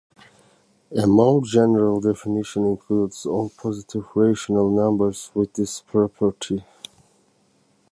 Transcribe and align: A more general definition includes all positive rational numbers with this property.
A 0.97 1.05
more 1.05 1.43
general 1.45 2.01
definition 2.01 2.65
includes 2.65 3.23
all 3.23 3.51
positive 3.55 4.07
rational 4.15 4.67
numbers 4.71 5.29
with 5.35 5.53
this 5.53 5.81
property. 5.81 6.65